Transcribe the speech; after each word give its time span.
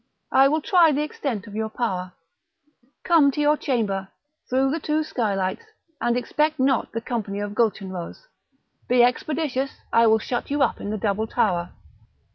I 0.31 0.47
will 0.47 0.61
try 0.61 0.91
the 0.91 1.03
extent 1.03 1.45
of 1.45 1.53
your 1.53 1.69
power; 1.69 2.13
come, 3.03 3.29
to 3.33 3.39
your 3.39 3.55
chamber! 3.55 4.07
through 4.49 4.71
the 4.71 4.79
two 4.79 5.03
skylights; 5.03 5.61
and 6.01 6.17
expect 6.17 6.57
not 6.59 6.91
the 6.91 7.01
company 7.01 7.39
of 7.39 7.53
Gulchenrouz; 7.53 8.25
be 8.89 9.03
expeditious! 9.03 9.81
I 9.93 10.07
will 10.07 10.17
shut 10.17 10.49
you 10.49 10.63
up 10.63 10.81
in 10.81 10.89
the 10.89 10.97
double 10.97 11.27
tower." 11.27 11.73